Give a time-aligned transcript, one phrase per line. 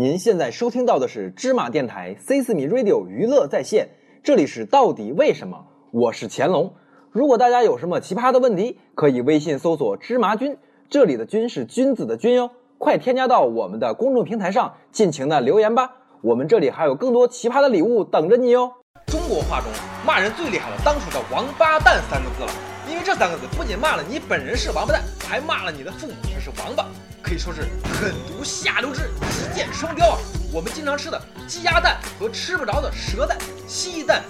[0.00, 3.90] 您现在收听到的是芝麻电台 C 四米 Radio 娱乐在线，
[4.22, 5.66] 这里是到底为什么？
[5.90, 6.72] 我是乾隆。
[7.10, 10.56] 如果大家有什么奇葩的问题，可以微信搜索“芝麻君”，
[10.88, 12.50] 这里的“君”是君子的“君”哟。
[12.78, 15.94] 快添加到我们的公众平台上，尽情的留言吧。
[16.22, 18.72] 我们这里还有更多奇葩的礼物等着你哟。
[19.10, 19.68] 中国话中
[20.06, 22.52] 骂人最厉害的，当属这“王八蛋”三个字了。
[22.88, 26.86] 因为这三个字不仅骂了你本人是王八蛋，还骂了你的父母他是王八，
[27.22, 27.62] 可以说是
[28.00, 30.18] 狠毒下流之极贱双雕啊！
[30.52, 33.36] 我们经常吃的鸡鸭蛋和吃不着的蛇蛋、
[33.68, 34.24] 蜥蜴蛋、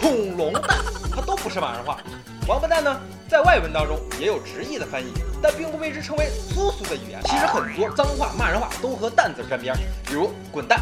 [0.00, 0.78] 恐龙蛋，
[1.14, 1.98] 它都不是骂人话。
[2.46, 2.98] 王八蛋呢，
[3.28, 5.12] 在外文当中也有直译的翻译，
[5.42, 7.20] 但并不为之称为粗俗的语言。
[7.24, 9.74] 其实很多脏话、骂人话都和蛋字沾边，
[10.06, 10.80] 比如滚蛋、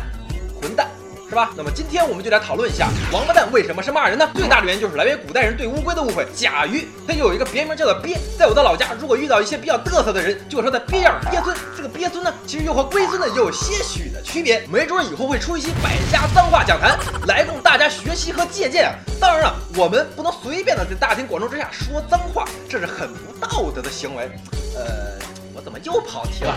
[0.60, 0.88] 混蛋。
[1.28, 1.50] 是吧？
[1.56, 4.28] 那么今天我们就来讨论一下王八蛋为什么是骂人呢？
[4.34, 6.26] 最大的原因就是来源于古代人对乌龟的误会。
[6.34, 11.56] 甲鱼它有一个别名叫做鳖，在我的老家，如果遇到一些比较嘚瑟的人，就说他鳖样鳖孙。
[11.76, 14.64] 这个鳖孙呢，其实又和龟孙呢有些许的区别。
[14.70, 18.92] 没准以后会出一期百家脏话讲坛，来供大家学习和借鉴。
[19.20, 24.30] 当然了，我们不能随便的在大庭广众之下说脏话，这是很不道德的行为。
[24.76, 25.33] 呃。
[25.64, 26.54] 怎么又跑题了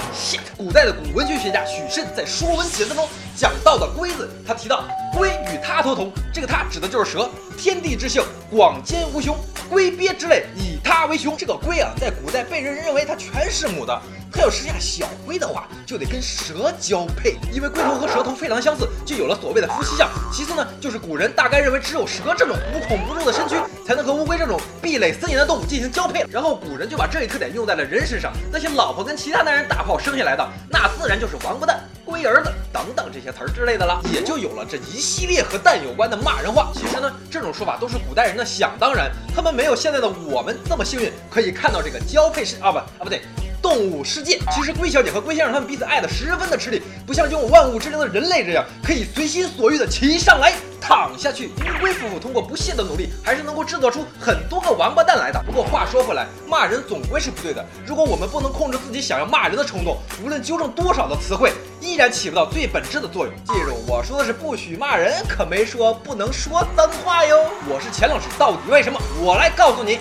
[0.58, 4.84] 古代的古文学学家许慎在《说文解字》中讲到的“龟”字，他提到
[5.16, 7.30] “龟与他头同”，这个“他”指的就是蛇。
[7.58, 9.38] 天地之性，广兼无穷，
[9.70, 11.36] 龟鳖之类以它为雄。
[11.38, 14.02] 这个“龟”啊，在古代被人认为它全是母的。
[14.42, 20.10] 要生下小龟的话，就得跟蛇交配，因为龟头和蛇头非常相似，就有了所谓的夫妻相。
[20.32, 26.26] 其次呢，就是古人大概认为只有蛇这种无孔不入的身躯，才能和乌龟这种壁垒森严的动物进行交配。
[26.30, 36.72] 然后古人就把这一特点用在了人身上，那些老婆跟其他男人打炮生下来的，那自然就是王八蛋、龟儿子等等这些词儿之类的了，也就有了这一系列和蛋有关的骂人话。
[36.76, 43.22] 其实呢，这种说法都是古代人的想当然，他们没有现在的我们这么幸运，可以看到这个交配是啊不啊不对。
[43.62, 51.48] 动物世界，其实龟小姐和龟先生他们彼此爱的十分的吃力，不像拥有万物之灵的人类这样可以随心所欲的骑上来躺下去。
[51.48, 55.42] 乌龟夫妇通过不懈的努力，还是能够制作出很多个王八蛋来的。
[55.46, 57.66] 不过话说回来，骂人总归是不对的。
[57.86, 61.52] 如果我们不能控制自己想要骂人的冲动，无论纠正多少的词汇，
[61.82, 63.36] 依然起不到最本质的作用。
[63.46, 67.38] 记住，我说的是不许骂人，可没说不能说脏话哟。
[67.70, 69.00] 我是钱老师，到底为什么？
[69.22, 70.00] 我来告诉你。